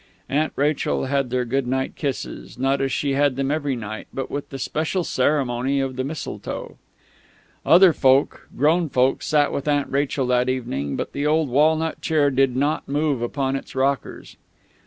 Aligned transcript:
Aunt 0.29 0.51
Rachel 0.55 1.05
had 1.05 1.29
their 1.29 1.45
good 1.45 1.67
night 1.67 1.95
kisses, 1.95 2.57
not 2.57 2.81
as 2.81 2.91
she 2.91 3.13
had 3.13 3.35
them 3.35 3.51
every 3.51 3.75
night, 3.75 4.07
but 4.11 4.31
with 4.31 4.49
the 4.49 4.57
special 4.57 5.03
ceremony 5.03 5.79
of 5.79 5.95
the 5.95 6.03
mistletoe. 6.03 6.79
Other 7.63 7.93
folk, 7.93 8.47
grown 8.57 8.89
folk, 8.89 9.21
sat 9.21 9.51
with 9.53 9.67
Aunt 9.67 9.91
Rachel 9.91 10.25
that 10.25 10.49
evening; 10.49 10.95
but 10.95 11.13
the 11.13 11.27
old 11.27 11.49
walnut 11.49 12.01
chair 12.01 12.31
did 12.31 12.55
not 12.55 12.89
move 12.89 13.21
upon 13.21 13.55
its 13.55 13.75
rockers. 13.75 14.37